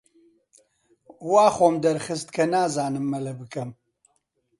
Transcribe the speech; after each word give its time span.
وا 1.31 1.45
خۆم 1.55 1.75
دەرخست 1.85 2.27
کە 2.35 2.43
نازانم 2.53 3.05
مەلە 3.13 3.33
بکەم. 3.39 3.69